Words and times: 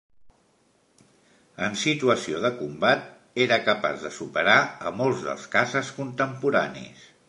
En 1.67 1.77
situació 1.81 2.41
de 2.47 2.51
combat, 2.63 3.05
era 3.47 3.61
capaç 3.69 4.03
de 4.09 4.15
superar 4.19 4.59
a 4.93 4.97
molts 5.03 5.25
dels 5.31 5.49
caces 5.59 5.97
contemporanis. 6.03 7.11